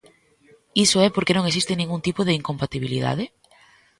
¿Iso 0.85 0.97
é 1.07 1.09
porque 1.15 1.35
non 1.35 1.47
existe 1.49 1.73
ningún 1.79 2.01
tipo 2.07 2.21
de 2.25 2.35
incompatibilidade? 2.39 3.25